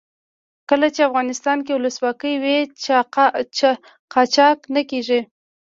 [0.69, 2.57] کله چې افغانستان کې ولسواکي وي
[4.13, 5.19] قاچاق نه کیږي.